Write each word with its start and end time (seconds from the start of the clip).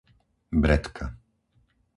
Bretka 0.63 1.05